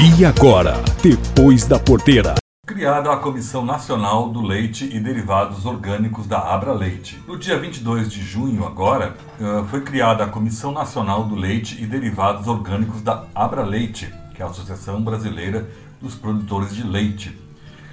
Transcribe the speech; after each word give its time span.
E 0.00 0.24
agora, 0.24 0.74
depois 1.02 1.66
da 1.66 1.76
porteira. 1.76 2.36
Criada 2.64 3.12
a 3.12 3.16
Comissão 3.16 3.64
Nacional 3.64 4.28
do 4.28 4.40
Leite 4.40 4.84
e 4.84 5.00
Derivados 5.00 5.66
Orgânicos 5.66 6.24
da 6.24 6.38
Abra 6.38 6.72
Leite. 6.72 7.20
No 7.26 7.36
dia 7.36 7.58
22 7.58 8.08
de 8.08 8.22
junho, 8.22 8.64
agora, 8.64 9.16
eh, 9.40 9.64
foi 9.68 9.80
criada 9.80 10.22
a 10.22 10.28
Comissão 10.28 10.70
Nacional 10.70 11.24
do 11.24 11.34
Leite 11.34 11.82
e 11.82 11.84
Derivados 11.84 12.46
Orgânicos 12.46 13.02
da 13.02 13.24
Abra 13.34 13.64
Leite, 13.64 14.08
que 14.36 14.40
é 14.40 14.44
a 14.44 14.48
Associação 14.48 15.02
Brasileira 15.02 15.68
dos 16.00 16.14
Produtores 16.14 16.72
de 16.76 16.84
Leite, 16.84 17.36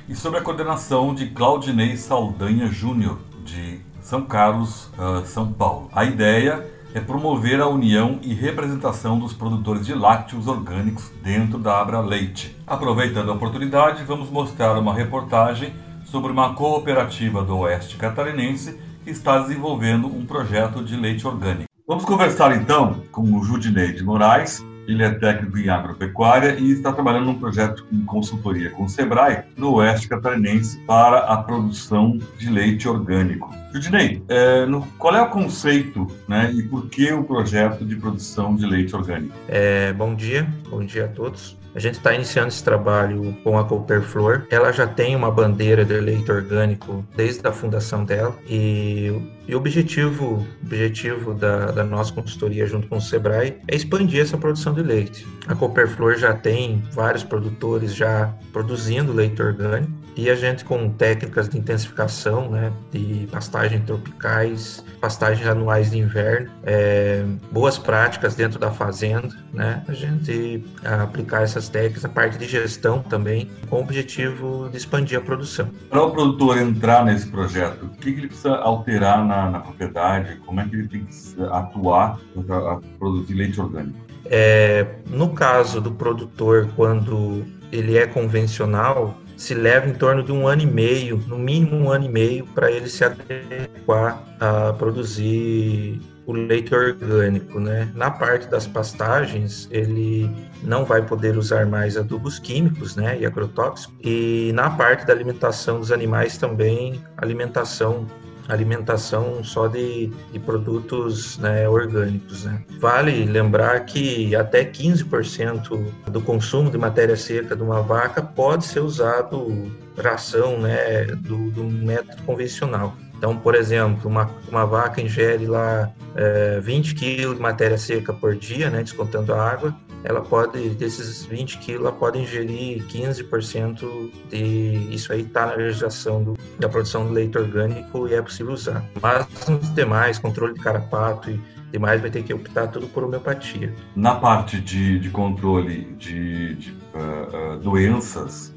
e 0.07 0.13
sob 0.15 0.37
a 0.37 0.41
coordenação 0.41 1.15
de 1.15 1.31
Claudinei 1.31 1.97
Saldanha 1.97 2.67
Júnior, 2.67 3.17
de 3.43 3.79
São 3.99 4.21
Carlos, 4.21 4.91
uh, 4.99 5.25
São 5.25 5.51
Paulo. 5.51 5.89
A 5.91 6.05
ideia 6.05 6.74
é 6.95 7.01
promover 7.01 7.59
a 7.59 7.67
união 7.67 8.19
e 8.23 8.33
representação 8.33 9.19
dos 9.19 9.33
produtores 9.33 9.85
de 9.85 9.93
lácteos 9.93 10.47
orgânicos 10.47 11.11
dentro 11.21 11.59
da 11.59 11.81
Abra 11.81 11.99
Leite. 11.99 12.55
Aproveitando 12.65 13.29
a 13.29 13.33
oportunidade, 13.33 14.05
vamos 14.05 14.29
mostrar 14.29 14.79
uma 14.79 14.93
reportagem 14.93 15.73
sobre 16.05 16.31
uma 16.31 16.53
cooperativa 16.53 17.43
do 17.43 17.57
Oeste 17.57 17.97
Catarinense 17.97 18.79
que 19.03 19.09
está 19.09 19.39
desenvolvendo 19.39 20.07
um 20.07 20.25
projeto 20.25 20.81
de 20.81 20.95
leite 20.95 21.27
orgânico. 21.27 21.69
Vamos 21.85 22.05
conversar 22.05 22.55
então 22.55 23.01
com 23.11 23.23
o 23.37 23.43
Judinei 23.43 23.91
de 23.91 24.01
Moraes, 24.01 24.63
ele 24.87 25.03
é 25.03 25.09
técnico 25.11 25.57
em 25.57 25.69
agropecuária 25.69 26.57
e 26.59 26.71
está 26.71 26.91
trabalhando 26.91 27.25
num 27.25 27.39
projeto 27.39 27.85
de 27.91 28.03
consultoria 28.03 28.69
com 28.69 28.83
o 28.83 28.89
Sebrae 28.89 29.43
no 29.57 29.73
Oeste 29.75 30.07
Catarinense 30.07 30.79
para 30.85 31.19
a 31.19 31.37
produção 31.37 32.19
de 32.37 32.49
leite 32.49 32.87
orgânico. 32.87 33.53
Judinei, 33.73 34.23
é, 34.29 34.65
no, 34.65 34.85
qual 34.97 35.15
é 35.15 35.21
o 35.21 35.29
conceito 35.29 36.07
né, 36.27 36.51
e 36.53 36.63
por 36.63 36.87
que 36.87 37.11
o 37.11 37.23
projeto 37.23 37.83
de 37.83 37.95
produção 37.95 38.55
de 38.55 38.65
leite 38.65 38.95
orgânico? 38.95 39.35
É, 39.47 39.91
bom 39.93 40.15
dia, 40.15 40.47
bom 40.69 40.85
dia 40.85 41.05
a 41.05 41.07
todos. 41.09 41.57
A 41.75 41.79
gente 41.79 41.95
está 41.95 42.13
iniciando 42.13 42.47
esse 42.47 42.63
trabalho 42.63 43.35
com 43.43 43.59
a 43.59 43.65
Cooperflor. 43.65 44.47
Ela 44.49 44.71
já 44.71 44.87
tem 44.87 45.13
uma 45.13 45.29
bandeira 45.29 45.83
de 45.83 45.99
leite 45.99 46.31
orgânico 46.31 47.05
desde 47.17 47.45
a 47.45 47.51
fundação 47.51 48.05
dela 48.05 48.33
e, 48.47 49.11
e 49.45 49.53
o 49.53 49.57
objetivo, 49.57 50.47
objetivo 50.63 51.33
da, 51.33 51.71
da, 51.71 51.83
nossa 51.83 52.13
consultoria 52.13 52.65
junto 52.65 52.87
com 52.87 52.95
o 52.95 53.01
Sebrae 53.01 53.57
é 53.67 53.75
expandir 53.75 54.21
essa 54.21 54.37
produção 54.37 54.73
de 54.73 54.81
leite. 54.81 55.27
A 55.47 55.53
Cooperflor 55.53 56.15
já 56.15 56.33
tem 56.33 56.81
vários 56.93 57.25
produtores 57.25 57.93
já 57.93 58.33
produzindo 58.53 59.11
leite 59.11 59.41
orgânico 59.41 60.04
e 60.15 60.29
a 60.29 60.35
gente 60.35 60.63
com 60.63 60.89
técnicas 60.89 61.49
de 61.49 61.57
intensificação, 61.57 62.49
né, 62.49 62.71
de 62.91 63.27
pastagem 63.31 63.81
tropicais, 63.81 64.83
pastagens 65.01 65.47
anuais 65.47 65.91
de 65.91 65.99
inverno, 65.99 66.49
é, 66.63 67.23
boas 67.51 67.77
práticas 67.77 68.35
dentro 68.35 68.57
da 68.57 68.71
fazenda, 68.71 69.29
né, 69.53 69.83
a 69.87 69.93
gente 69.93 70.63
aplicar 70.83 71.43
essas 71.43 71.67
técnicas, 71.67 72.05
a 72.05 72.09
parte 72.09 72.37
de 72.37 72.47
gestão 72.47 72.99
também, 72.99 73.49
com 73.69 73.77
o 73.77 73.79
objetivo 73.81 74.69
de 74.69 74.77
expandir 74.77 75.17
a 75.17 75.21
produção. 75.21 75.69
Para 75.89 76.03
o 76.03 76.11
produtor 76.11 76.57
entrar 76.57 77.03
nesse 77.03 77.27
projeto, 77.27 77.85
o 77.85 77.89
que 77.89 78.09
ele 78.09 78.27
precisa 78.27 78.55
alterar 78.55 79.25
na, 79.25 79.49
na 79.49 79.59
propriedade? 79.59 80.37
Como 80.45 80.59
é 80.59 80.67
que 80.67 80.75
ele 80.75 80.87
tem 80.87 81.05
que 81.05 81.43
atuar 81.51 82.19
para 82.47 82.79
produzir 82.97 83.33
leite 83.33 83.59
orgânico? 83.59 84.05
É, 84.25 84.87
no 85.07 85.29
caso 85.29 85.79
do 85.79 85.91
produtor, 85.91 86.69
quando 86.75 87.45
ele 87.71 87.97
é 87.97 88.07
convencional, 88.07 89.15
se 89.37 89.53
leva 89.53 89.87
em 89.87 89.93
torno 89.93 90.23
de 90.23 90.31
um 90.31 90.47
ano 90.47 90.61
e 90.61 90.65
meio, 90.65 91.17
no 91.27 91.37
mínimo 91.37 91.75
um 91.75 91.91
ano 91.91 92.05
e 92.05 92.09
meio, 92.09 92.45
para 92.47 92.71
ele 92.71 92.89
se 92.89 93.03
adequar 93.03 94.23
a 94.39 94.73
produzir 94.73 95.99
o 96.25 96.33
leite 96.33 96.73
orgânico, 96.73 97.59
né? 97.59 97.91
Na 97.93 98.09
parte 98.09 98.47
das 98.47 98.65
pastagens, 98.65 99.67
ele 99.71 100.29
não 100.63 100.83
vai 100.83 101.05
poder 101.05 101.37
usar 101.37 101.65
mais 101.67 101.95
adubos 101.97 102.39
químicos, 102.39 102.95
né, 102.95 103.19
e 103.19 103.25
agrotóxicos. 103.25 103.95
E 104.03 104.51
na 104.53 104.69
parte 104.69 105.05
da 105.05 105.13
alimentação 105.13 105.79
dos 105.79 105.91
animais 105.91 106.37
também, 106.37 107.03
alimentação 107.17 108.07
alimentação 108.47 109.43
só 109.43 109.67
de, 109.67 110.07
de 110.31 110.39
produtos 110.39 111.37
né, 111.37 111.67
orgânicos. 111.67 112.45
Né? 112.45 112.63
Vale 112.79 113.25
lembrar 113.25 113.79
que 113.81 114.35
até 114.35 114.63
15% 114.63 115.85
do 116.07 116.21
consumo 116.21 116.69
de 116.69 116.77
matéria 116.77 117.15
seca 117.15 117.55
de 117.55 117.63
uma 117.63 117.81
vaca 117.81 118.21
pode 118.21 118.65
ser 118.65 118.81
usado 118.81 119.71
ração 120.01 120.59
né, 120.59 121.05
do, 121.05 121.49
do 121.51 121.63
método 121.63 122.21
convencional. 122.23 122.95
Então, 123.17 123.37
por 123.37 123.55
exemplo, 123.55 124.09
uma, 124.09 124.29
uma 124.49 124.65
vaca 124.65 125.01
ingere 125.01 125.47
lá 125.47 125.91
é, 126.15 126.59
20 126.59 126.95
quilos 126.95 127.35
de 127.35 127.41
matéria 127.41 127.77
seca 127.77 128.13
por 128.13 128.35
dia, 128.35 128.69
né, 128.69 128.83
descontando 128.83 129.33
a 129.33 129.49
água, 129.49 129.75
ela 130.05 130.21
pode, 130.21 130.69
desses 130.69 131.25
20 131.25 131.57
quilos, 131.57 131.81
ela 131.81 131.91
pode 131.91 132.19
ingerir 132.19 132.85
15% 132.87 134.11
de. 134.29 134.87
Isso 134.93 135.11
aí 135.11 135.21
está 135.21 135.47
na 135.47 135.55
legislação 135.55 136.23
do, 136.23 136.37
da 136.59 136.69
produção 136.69 137.07
de 137.07 137.13
leite 137.13 137.37
orgânico 137.37 138.07
e 138.07 138.13
é 138.13 138.21
possível 138.21 138.53
usar. 138.53 138.85
Mas 139.01 139.27
nos 139.47 139.73
demais, 139.73 140.19
controle 140.19 140.53
de 140.53 140.61
carrapato 140.61 141.31
e 141.31 141.41
demais, 141.71 141.99
vai 141.99 142.09
ter 142.09 142.23
que 142.23 142.33
optar 142.33 142.67
tudo 142.67 142.87
por 142.87 143.03
homeopatia. 143.03 143.73
Na 143.95 144.15
parte 144.15 144.61
de, 144.61 144.99
de 144.99 145.09
controle 145.09 145.95
de, 145.97 146.55
de 146.55 146.71
uh, 146.71 147.55
uh, 147.55 147.59
doenças 147.59 148.53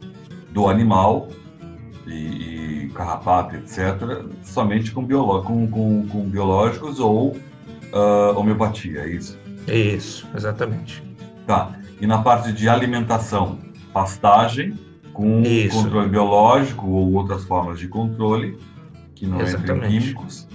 do 0.53 0.69
animal, 0.69 1.29
e, 2.07 2.85
e 2.85 2.91
carrapato, 2.95 3.57
etc., 3.57 4.25
somente 4.43 4.93
com, 4.93 5.05
biolo 5.05 5.43
com, 5.43 5.69
com, 5.69 6.09
com 6.09 6.23
biológicos 6.23 6.99
ou 6.99 7.37
uh, 7.93 8.39
homeopatia, 8.39 9.01
é 9.01 9.09
isso? 9.09 9.39
Isso, 9.67 10.27
exatamente. 10.35 11.08
Tá. 11.49 11.73
E 11.99 12.07
na 12.07 12.19
parte 12.19 12.53
de 12.53 12.69
alimentação, 12.69 13.59
pastagem 13.91 14.79
com 15.15 15.41
Isso. 15.41 15.83
controle 15.83 16.11
biológico 16.11 16.87
ou 16.87 17.15
outras 17.15 17.43
formas 17.45 17.79
de 17.79 17.89
controle, 17.89 18.59
que 19.15 19.27
não 19.27 19.41
entram 19.41 19.81
químicos. 19.81 20.47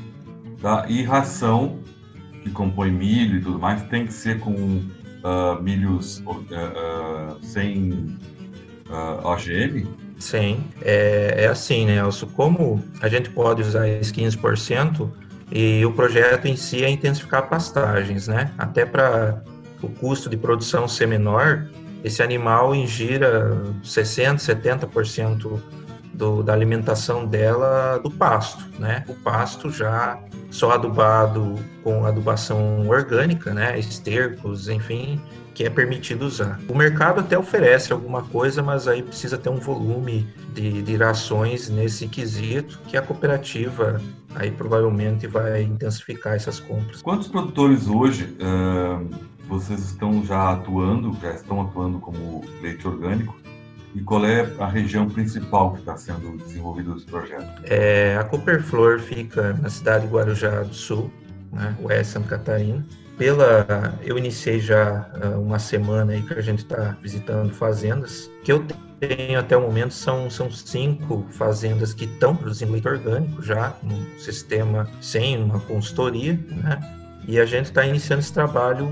Tá? 0.61 0.85
E 0.87 1.01
ração, 1.01 1.79
que 2.43 2.51
compõe 2.51 2.91
milho 2.91 3.39
e 3.39 3.41
tudo 3.41 3.57
mais, 3.57 3.81
tem 3.87 4.05
que 4.05 4.13
ser 4.13 4.39
com 4.39 4.53
uh, 4.53 5.59
milhos 5.63 6.19
uh, 6.27 6.29
uh, 6.29 7.43
sem 7.43 8.15
OGM? 9.23 9.87
Sim, 10.19 10.63
é, 10.83 11.33
é 11.39 11.47
assim, 11.47 11.87
né, 11.87 11.97
Elcio? 11.97 12.27
Como 12.27 12.83
a 13.01 13.09
gente 13.09 13.31
pode 13.31 13.63
usar 13.63 13.89
esse 13.89 14.13
15%, 14.13 15.09
e 15.51 15.83
o 15.85 15.91
projeto 15.91 16.45
em 16.45 16.55
si 16.55 16.83
é 16.83 16.89
intensificar 16.89 17.49
pastagens, 17.49 18.27
né? 18.27 18.51
Até 18.59 18.85
para 18.85 19.43
o 19.83 19.89
custo 19.89 20.29
de 20.29 20.37
produção 20.37 20.87
ser 20.87 21.07
menor, 21.07 21.67
esse 22.03 22.21
animal 22.21 22.75
ingira 22.75 23.61
60%, 23.83 24.35
70% 24.35 25.59
do, 26.13 26.43
da 26.43 26.53
alimentação 26.53 27.25
dela 27.25 27.97
do 27.97 28.11
pasto, 28.11 28.63
né? 28.77 29.03
O 29.07 29.15
pasto 29.15 29.69
já 29.71 30.19
só 30.51 30.71
adubado 30.71 31.55
com 31.83 32.05
adubação 32.05 32.87
orgânica, 32.87 33.53
né? 33.53 33.79
Estercos, 33.79 34.67
enfim, 34.67 35.19
que 35.53 35.63
é 35.63 35.69
permitido 35.69 36.25
usar. 36.25 36.59
O 36.69 36.75
mercado 36.75 37.21
até 37.21 37.37
oferece 37.37 37.91
alguma 37.91 38.21
coisa, 38.21 38.61
mas 38.61 38.87
aí 38.87 39.01
precisa 39.01 39.37
ter 39.37 39.49
um 39.49 39.57
volume 39.57 40.27
de, 40.53 40.81
de 40.83 40.95
rações 40.95 41.69
nesse 41.69 42.07
quesito 42.07 42.79
que 42.87 42.95
a 42.95 43.01
cooperativa 43.01 43.99
aí 44.35 44.51
provavelmente 44.51 45.25
vai 45.25 45.63
intensificar 45.63 46.35
essas 46.35 46.59
compras. 46.59 47.01
Quantos 47.01 47.27
produtores 47.27 47.87
hoje 47.87 48.35
uh 48.39 49.32
vocês 49.53 49.79
estão 49.81 50.25
já 50.25 50.53
atuando, 50.53 51.15
já 51.21 51.31
estão 51.31 51.61
atuando 51.61 51.99
como 51.99 52.43
leite 52.61 52.87
orgânico? 52.87 53.37
E 53.93 54.01
qual 54.01 54.25
é 54.25 54.51
a 54.57 54.65
região 54.65 55.07
principal 55.07 55.73
que 55.73 55.79
está 55.79 55.95
sendo 55.95 56.37
desenvolvido 56.37 56.97
esse 56.97 57.05
projeto? 57.05 57.61
É, 57.65 58.17
a 58.17 58.23
Cooperflor 58.23 58.99
fica 58.99 59.53
na 59.53 59.69
cidade 59.69 60.07
de 60.07 60.11
Guarujá 60.11 60.63
do 60.63 60.73
Sul, 60.73 61.11
né, 61.51 61.77
oeste 61.83 62.13
Santa 62.13 62.29
Catarina. 62.29 62.83
Pela, 63.15 63.93
eu 64.01 64.17
iniciei 64.17 64.59
já 64.59 65.07
uh, 65.23 65.39
uma 65.39 65.59
semana 65.59 66.13
aí 66.13 66.23
que 66.23 66.33
a 66.33 66.41
gente 66.41 66.63
está 66.63 66.97
visitando 66.99 67.53
fazendas. 67.53 68.31
Que 68.43 68.51
eu 68.51 68.65
tenho 68.99 69.39
até 69.39 69.55
o 69.55 69.61
momento 69.61 69.93
são, 69.93 70.31
são 70.31 70.49
cinco 70.49 71.23
fazendas 71.29 71.93
que 71.93 72.05
estão 72.05 72.35
produzindo 72.35 72.71
leite 72.71 72.87
orgânico 72.87 73.43
já, 73.43 73.75
no 73.83 74.19
sistema 74.19 74.89
sem 74.99 75.37
uma 75.43 75.59
consultoria, 75.59 76.33
né? 76.49 76.92
E 77.27 77.39
a 77.39 77.45
gente 77.45 77.65
está 77.65 77.85
iniciando 77.85 78.21
esse 78.21 78.33
trabalho 78.33 78.87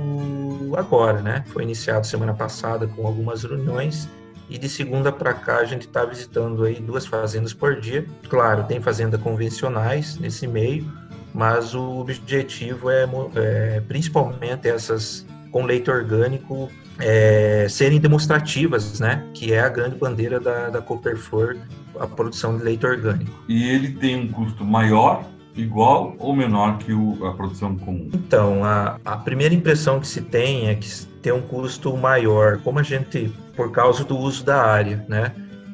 agora, 0.78 1.22
né? 1.22 1.44
Foi 1.48 1.64
iniciado 1.64 2.08
semana 2.08 2.34
passada 2.34 2.88
com 2.88 3.06
algumas 3.06 3.44
reuniões 3.44 4.08
e 4.50 4.58
de 4.58 4.68
segunda 4.68 5.12
para 5.12 5.34
cá 5.34 5.60
a 5.60 5.66
gente 5.66 5.88
está 5.88 6.04
visitando 6.04 6.64
aí 6.64 6.76
duas 6.76 7.06
fazendas 7.06 7.54
por 7.54 7.80
dia. 7.80 8.06
Claro, 8.30 8.64
tem 8.64 8.82
fazendas 8.82 9.20
convencionais 9.22 10.18
nesse 10.18 10.46
meio, 10.46 10.92
mas 11.34 11.74
o 11.74 12.00
objetivo 12.00 12.90
é, 12.90 13.08
é 13.36 13.82
principalmente 13.88 14.68
essas 14.68 15.26
com 15.52 15.66
leite 15.66 15.90
orgânico 15.90 16.70
é, 17.00 17.68
serem 17.70 18.00
demonstrativas, 18.00 19.00
né? 19.00 19.26
Que 19.34 19.54
é 19.54 19.62
a 19.62 19.70
grande 19.70 19.96
bandeira 19.96 20.40
da, 20.40 20.70
da 20.70 20.82
Cooperflor, 20.82 21.58
a 22.00 22.08
produção 22.08 22.58
de 22.58 22.64
leite 22.64 22.86
orgânico. 22.86 23.32
E 23.48 23.70
ele 23.70 23.94
tem 23.94 24.20
um 24.20 24.28
custo 24.32 24.64
maior 24.64 25.26
igual 25.56 26.16
ou 26.20 26.36
menor 26.36 26.78
que 26.78 26.94
o, 26.94 27.26
a 27.26 27.34
produção 27.34 27.76
comum? 27.76 28.10
Então, 28.14 28.64
a, 28.64 29.00
a 29.04 29.18
primeira 29.18 29.54
impressão 29.54 30.00
que 30.00 30.08
se 30.08 30.22
tem 30.22 30.68
é 30.70 30.76
que 30.76 30.90
tem 31.22 31.32
um 31.32 31.42
custo 31.42 31.96
maior, 31.96 32.60
como 32.60 32.80
a 32.80 32.84
gente, 32.84 33.32
por 33.56 33.72
causa 33.72 34.04
do 34.04 34.18
uso 34.18 34.44
da 34.44 34.62
área, 34.62 35.06
né? 35.08 35.34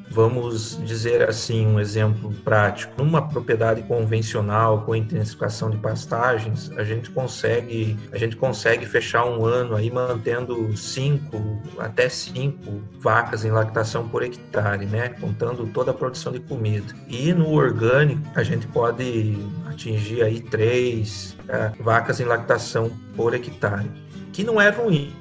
Vamos 0.10 0.80
dizer 0.84 1.28
assim, 1.28 1.68
um 1.68 1.80
exemplo 1.80 2.34
prático. 2.44 2.94
Numa 2.98 3.28
propriedade 3.28 3.84
convencional 3.84 4.82
com 4.84 4.96
intensificação 4.96 5.70
de 5.70 5.78
pastagens, 5.78 6.72
a 6.78 6.84
gente 6.84 7.12
consegue, 7.12 7.98
a 8.12 8.18
gente 8.18 8.36
consegue 8.36 8.86
fechar 8.86 9.26
um 9.26 9.46
ano 9.46 9.76
aí 9.76 9.92
mantendo 9.92 10.76
cinco 10.78 11.62
até 11.78 12.08
cinco 12.10 12.82
vacas 13.00 13.44
em 13.44 13.52
lactação 13.52 14.08
por 14.08 14.24
hectare, 14.24 14.86
né? 14.86 15.10
Contando 15.10 15.68
toda 15.68 15.92
a 15.92 15.94
produção 15.94 16.32
de 16.32 16.40
comida. 16.40 16.96
E 17.08 17.34
no 17.34 17.52
orgânico, 17.52 18.22
a 18.34 18.44
gente 18.44 18.66
pode 18.68 19.38
atingir 19.68 20.24
aí 20.24 20.40
três 20.40 21.36
é, 21.50 21.72
vacas 21.82 22.20
em 22.20 22.24
lactação 22.24 22.92
por 23.16 23.34
hectare, 23.34 23.90
que 24.32 24.44
não 24.44 24.60
é 24.60 24.70
ruim 24.70 25.14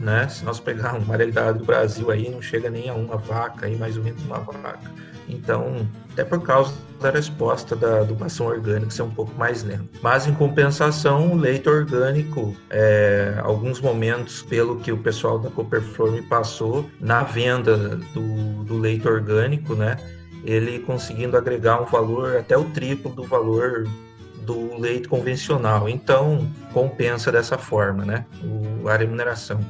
né? 0.00 0.28
Se 0.28 0.44
nós 0.44 0.58
pegarmos 0.58 1.04
uma 1.04 1.16
realidade 1.16 1.58
do 1.58 1.64
Brasil 1.64 2.10
aí, 2.10 2.28
não 2.28 2.42
chega 2.42 2.68
nem 2.68 2.88
a 2.88 2.94
uma 2.94 3.16
vaca, 3.16 3.66
aí 3.66 3.76
mais 3.76 3.96
ou 3.96 4.02
menos 4.02 4.22
uma 4.24 4.38
vaca. 4.38 4.90
Então, 5.28 5.88
até 6.12 6.24
por 6.24 6.42
causa 6.42 6.74
da 7.00 7.10
resposta 7.10 7.74
da 7.74 8.00
adubação 8.00 8.46
orgânica 8.46 8.90
ser 8.90 9.02
um 9.02 9.10
pouco 9.10 9.32
mais 9.38 9.62
lenta. 9.62 9.84
Mas, 10.02 10.26
em 10.26 10.34
compensação, 10.34 11.32
o 11.32 11.36
leite 11.36 11.68
orgânico, 11.68 12.56
é, 12.70 13.36
alguns 13.42 13.80
momentos, 13.80 14.42
pelo 14.42 14.78
que 14.78 14.92
o 14.92 14.98
pessoal 14.98 15.38
da 15.38 15.50
Copperflor 15.50 16.12
me 16.12 16.22
passou, 16.22 16.88
na 17.00 17.22
venda 17.22 17.76
do, 18.12 18.64
do 18.64 18.78
leite 18.78 19.06
orgânico, 19.06 19.74
né? 19.74 19.96
Ele 20.44 20.80
conseguindo 20.80 21.36
agregar 21.36 21.80
um 21.80 21.86
valor 21.86 22.36
até 22.36 22.56
o 22.56 22.64
triplo 22.64 23.12
do 23.12 23.22
valor 23.22 23.86
do 24.44 24.78
leite 24.78 25.08
convencional. 25.08 25.88
Então, 25.88 26.48
compensa 26.72 27.30
dessa 27.32 27.58
forma, 27.58 28.04
né? 28.04 28.24
O, 28.42 28.88
a 28.88 28.96
remuneração 28.96 29.60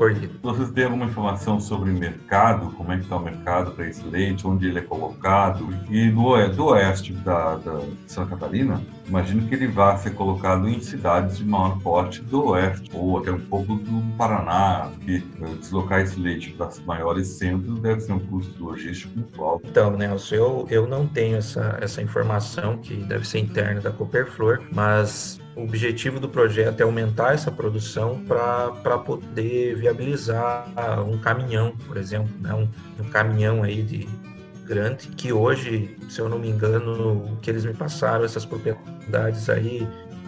por 0.00 0.14
litro. 0.14 0.38
Vocês 0.42 0.70
têm 0.70 0.84
alguma 0.84 1.04
informação 1.04 1.60
sobre 1.60 1.90
mercado? 1.90 2.70
Como 2.70 2.90
é 2.90 2.96
que 2.96 3.02
está 3.02 3.16
o 3.16 3.20
mercado 3.20 3.72
para 3.72 3.86
esse 3.86 4.02
leite? 4.06 4.46
Onde 4.46 4.66
ele 4.66 4.78
é 4.78 4.82
colocado? 4.82 5.68
E 5.90 6.10
do, 6.10 6.48
do 6.48 6.64
oeste 6.68 7.12
da, 7.12 7.56
da 7.56 7.82
Santa 8.06 8.30
Catarina, 8.30 8.80
imagino 9.10 9.46
que 9.48 9.54
ele 9.54 9.66
vá 9.66 9.96
ser 9.96 10.14
colocado 10.14 10.68
em 10.68 10.80
cidades 10.80 11.38
de 11.38 11.44
maior 11.44 11.78
porte 11.80 12.22
do 12.22 12.46
oeste, 12.46 12.88
ou 12.94 13.18
até 13.18 13.32
um 13.32 13.40
pouco 13.40 13.74
do 13.74 14.16
Paraná, 14.16 14.88
porque 14.94 15.22
eh, 15.42 15.54
deslocar 15.58 16.00
esse 16.00 16.18
leite 16.18 16.50
para 16.50 16.68
os 16.68 16.80
maiores 16.84 17.26
centros 17.26 17.80
deve 17.80 18.00
ser 18.00 18.12
um 18.12 18.20
custo 18.20 18.64
logístico 18.64 19.12
muito 19.16 19.42
alto. 19.42 19.66
Então, 19.68 19.90
Nelson, 19.90 20.34
eu, 20.34 20.66
eu 20.70 20.86
não 20.86 21.06
tenho 21.06 21.36
essa, 21.36 21.76
essa 21.80 22.00
informação, 22.00 22.78
que 22.78 22.94
deve 22.94 23.26
ser 23.26 23.40
interna 23.40 23.80
da 23.80 23.90
Copperflor, 23.90 24.62
mas 24.72 25.40
o 25.56 25.64
objetivo 25.64 26.20
do 26.20 26.28
projeto 26.28 26.80
é 26.80 26.84
aumentar 26.84 27.34
essa 27.34 27.50
produção 27.50 28.22
para 28.26 28.98
poder 28.98 29.74
viabilizar 29.76 30.68
um 31.06 31.18
caminhão, 31.18 31.76
por 31.86 31.96
exemplo, 31.96 32.30
né? 32.40 32.54
um, 32.54 32.68
um 33.02 33.08
caminhão 33.10 33.62
aí 33.64 33.82
de 33.82 34.08
grande, 34.70 35.08
que 35.08 35.32
hoje, 35.32 35.96
se 36.08 36.20
eu 36.20 36.28
não 36.28 36.38
me 36.38 36.48
engano, 36.48 37.32
o 37.32 37.36
que 37.42 37.50
eles 37.50 37.64
me 37.64 37.74
passaram, 37.74 38.24
essas 38.24 38.44
propriedades 38.44 39.50
aí, 39.50 39.84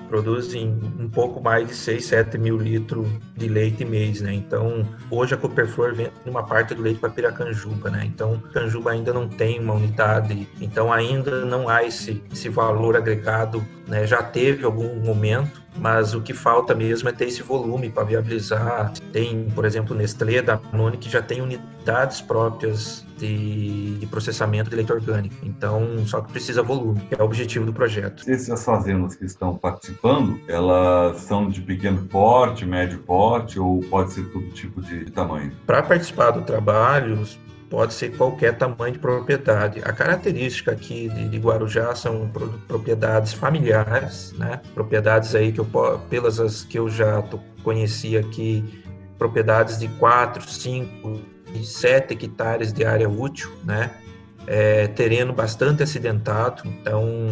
produzem 0.08 0.78
um 0.98 1.08
pouco 1.08 1.40
mais 1.40 1.68
de 1.68 1.74
6, 1.74 2.04
7 2.04 2.36
mil 2.36 2.58
litros 2.58 3.06
de 3.34 3.48
leite 3.48 3.82
mês, 3.82 4.20
né? 4.20 4.34
Então, 4.34 4.86
hoje 5.10 5.32
a 5.32 5.38
Copperflor 5.38 5.94
vende 5.94 6.10
uma 6.26 6.42
parte 6.42 6.74
do 6.74 6.82
leite 6.82 7.00
para 7.00 7.08
Piracanjuba, 7.08 7.88
né? 7.88 8.04
Então, 8.04 8.38
Canjuba 8.52 8.90
ainda 8.90 9.10
não 9.12 9.26
tem 9.26 9.58
uma 9.58 9.72
unidade, 9.72 10.46
então 10.60 10.92
ainda 10.92 11.46
não 11.46 11.66
há 11.66 11.84
esse, 11.84 12.22
esse 12.30 12.50
valor 12.50 12.94
agregado, 12.94 13.64
né? 13.86 14.06
Já 14.06 14.22
teve 14.22 14.64
algum 14.66 14.96
momento, 14.96 15.61
mas 15.76 16.14
o 16.14 16.20
que 16.20 16.34
falta 16.34 16.74
mesmo 16.74 17.08
é 17.08 17.12
ter 17.12 17.26
esse 17.26 17.42
volume 17.42 17.90
para 17.90 18.04
viabilizar. 18.04 18.92
Tem, 19.12 19.48
por 19.54 19.64
exemplo, 19.64 19.96
Nestlé, 19.96 20.42
da 20.42 20.56
Danone, 20.56 20.96
que 20.96 21.08
já 21.08 21.22
tem 21.22 21.40
unidades 21.40 22.20
próprias 22.20 23.04
de, 23.18 23.98
de, 23.98 24.06
processamento 24.06 24.68
de 24.68 24.76
leite 24.76 24.92
orgânico. 24.92 25.36
Então, 25.42 26.04
só 26.06 26.20
que 26.20 26.32
precisa 26.32 26.62
volume, 26.62 27.00
que 27.08 27.14
é 27.14 27.22
o 27.22 27.24
objetivo 27.24 27.64
do 27.64 27.72
projeto. 27.72 28.28
Essas 28.28 28.64
fazendas 28.64 29.14
que 29.14 29.24
estão 29.24 29.56
participando, 29.56 30.40
elas 30.48 31.18
são 31.18 31.48
de 31.48 31.60
pequeno 31.60 32.04
porte, 32.06 32.66
médio 32.66 32.98
porte 33.00 33.58
ou 33.58 33.80
pode 33.80 34.12
ser 34.12 34.24
todo 34.32 34.48
tipo 34.48 34.80
de 34.82 35.10
tamanho? 35.10 35.52
Para 35.66 35.82
participar 35.82 36.32
do 36.32 36.42
trabalho, 36.42 37.24
pode 37.72 37.94
ser 37.94 38.14
qualquer 38.18 38.58
tamanho 38.58 38.92
de 38.92 38.98
propriedade. 38.98 39.80
A 39.82 39.94
característica 39.94 40.72
aqui 40.72 41.08
de, 41.08 41.26
de 41.30 41.38
Guarujá 41.38 41.94
são 41.94 42.30
propriedades 42.68 43.32
familiares, 43.32 44.34
né? 44.36 44.60
Propriedades 44.74 45.34
aí 45.34 45.50
que 45.50 45.58
eu 45.58 45.66
pelas 46.10 46.38
as 46.38 46.64
que 46.64 46.78
eu 46.78 46.90
já 46.90 47.24
conheci 47.64 48.14
aqui, 48.14 48.84
propriedades 49.16 49.78
de 49.78 49.88
4, 49.88 50.46
5 50.46 51.20
e 51.54 51.64
7 51.64 52.12
hectares 52.12 52.74
de 52.74 52.84
área 52.84 53.08
útil, 53.08 53.50
né? 53.64 53.90
É, 54.46 54.88
terreno 54.88 55.32
bastante 55.32 55.82
acidentado, 55.82 56.62
então 56.66 57.30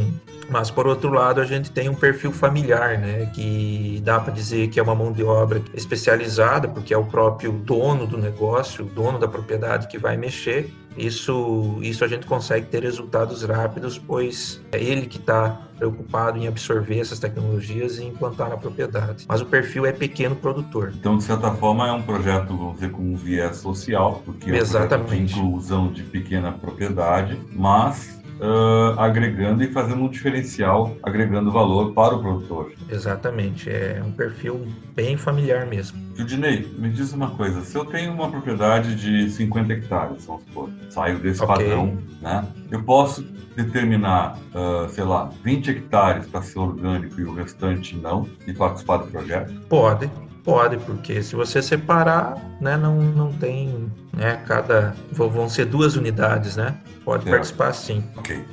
mas 0.51 0.69
por 0.69 0.85
outro 0.85 1.11
lado, 1.11 1.41
a 1.41 1.45
gente 1.45 1.71
tem 1.71 1.89
um 1.89 1.95
perfil 1.95 2.33
familiar, 2.33 2.99
né, 2.99 3.31
que 3.33 4.03
dá 4.05 4.19
para 4.19 4.33
dizer 4.33 4.69
que 4.69 4.81
é 4.81 4.83
uma 4.83 4.97
mão 4.97 5.13
de 5.13 5.23
obra 5.23 5.63
especializada, 5.73 6.67
porque 6.67 6.93
é 6.93 6.99
o 6.99 7.05
próprio 7.05 7.53
dono 7.53 8.05
do 8.05 8.19
negócio, 8.19 8.85
o 8.85 8.89
dono 8.89 9.17
da 9.17 9.29
propriedade 9.29 9.87
que 9.87 9.97
vai 9.97 10.17
mexer. 10.17 10.75
Isso, 10.97 11.79
isso 11.83 12.05
a 12.05 12.09
gente 12.09 12.27
consegue 12.27 12.67
ter 12.67 12.83
resultados 12.83 13.43
rápidos, 13.43 13.99
pois 13.99 14.61
é 14.73 14.83
ele 14.83 15.07
que 15.07 15.19
está 15.19 15.61
preocupado 15.79 16.39
em 16.39 16.47
absorver 16.47 16.99
essas 16.99 17.19
tecnologias 17.19 17.99
e 17.99 18.05
implantar 18.05 18.51
na 18.51 18.57
propriedade. 18.57 19.25
Mas 19.27 19.41
o 19.41 19.47
perfil 19.47 19.87
é 19.87 19.93
pequeno 19.93 20.37
produtor. 20.37 20.93
Então, 20.95 21.17
de 21.17 21.25
certa 21.25 21.53
forma, 21.53 21.89
é 21.89 21.93
um 21.93 22.03
projeto, 22.03 22.55
vamos 22.55 22.75
dizer, 22.75 22.91
com 22.91 23.03
um 23.03 23.17
viés 23.17 23.57
social, 23.57 24.21
porque 24.25 24.51
é 24.51 24.63
um 24.63 25.05
de 25.05 25.23
inclusão 25.23 25.91
de 25.91 26.03
pequena 26.03 26.53
propriedade, 26.53 27.39
mas 27.53 28.20
uh, 28.41 28.99
agregando 28.99 29.63
e 29.63 29.69
fazendo 29.69 30.03
um 30.03 30.09
diferencial, 30.09 30.97
agregando 31.03 31.51
valor 31.51 31.93
para 31.93 32.15
o 32.15 32.21
produtor. 32.21 32.73
Exatamente, 32.89 33.71
é 33.71 34.03
um 34.05 34.11
perfil 34.11 34.67
bem 34.95 35.17
familiar 35.17 35.67
mesmo. 35.67 35.99
Judinei, 36.15 36.71
me 36.79 36.91
diz 36.91 37.13
uma 37.13 37.31
coisa, 37.31 37.63
se 37.63 37.77
eu 37.77 37.85
tenho 37.85 38.13
uma 38.13 38.31
propriedade 38.31 38.95
de 38.95 39.31
50 39.31 39.73
hectares, 39.73 40.25
vamos 40.25 40.43
supor, 40.45 40.71
saio 40.89 41.19
desse 41.19 41.43
okay. 41.43 41.55
padrão, 41.55 41.99
né? 42.21 42.47
Eu 42.71 42.83
posso 42.83 43.23
determinar, 43.57 44.39
uh, 44.55 44.89
sei 44.89 45.05
lá, 45.05 45.31
20 45.43 45.71
hectares 45.71 46.27
para 46.27 46.43
ser 46.43 46.59
orgânico 46.59 47.21
e 47.21 47.25
o 47.25 47.35
restante 47.35 47.97
não, 47.97 48.29
e 48.47 48.53
participar 48.53 48.99
do 48.99 49.07
projeto? 49.07 49.53
Pode, 49.69 50.11
Pode, 50.45 50.79
porque 50.79 51.23
se 51.23 51.37
você 51.37 51.63
separar, 51.63 52.37
né, 52.61 52.77
não, 52.77 52.97
não 52.97 53.33
tem, 53.33 53.91
né, 54.17 54.43
cada, 54.47 54.95
vão 55.13 55.49
ser 55.49 55.67
duas 55.67 55.97
unidades, 55.97 56.57
né? 56.57 56.77
Pode 57.05 57.29
é. 57.29 57.31
participar 57.31 57.73
sim. 57.73 58.03
Ok. 58.17 58.45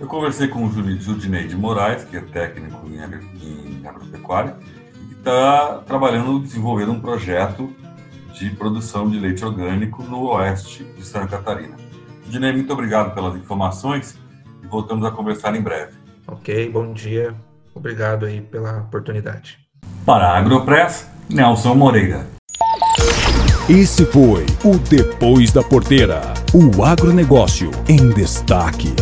Eu 0.00 0.06
conversei 0.06 0.48
com 0.48 0.66
o 0.66 0.70
Judinei 0.70 1.46
de 1.46 1.56
Moraes, 1.56 2.04
que 2.04 2.16
é 2.16 2.20
técnico 2.20 2.86
em, 2.86 2.98
em 3.00 3.86
agropecuária, 3.86 4.56
e 4.94 5.06
que 5.06 5.14
está 5.14 5.78
trabalhando, 5.86 6.40
desenvolvendo 6.40 6.92
um 6.92 7.00
projeto 7.00 7.72
de 8.34 8.50
produção 8.50 9.08
de 9.08 9.18
leite 9.18 9.44
orgânico 9.44 10.02
no 10.02 10.28
oeste 10.32 10.84
de 10.84 11.02
Santa 11.02 11.28
Catarina. 11.28 11.76
Judinei, 12.26 12.52
muito 12.52 12.72
obrigado 12.72 13.14
pelas 13.14 13.34
informações 13.36 14.18
e 14.62 14.66
voltamos 14.66 15.06
a 15.06 15.10
conversar 15.10 15.54
em 15.54 15.62
breve. 15.62 15.92
Ok, 16.26 16.68
bom 16.70 16.92
dia. 16.92 17.34
Obrigado 17.74 18.26
aí 18.26 18.40
pela 18.40 18.78
oportunidade. 18.80 19.58
Para 20.04 20.32
a 20.32 20.38
Agropress, 20.38 21.08
Nelson 21.28 21.74
Moreira. 21.74 22.26
Esse 23.68 24.04
foi 24.06 24.46
o 24.64 24.78
Depois 24.78 25.50
da 25.50 25.62
Porteira, 25.62 26.22
o 26.54 26.84
agronegócio 26.84 27.70
em 27.88 28.10
destaque. 28.10 28.94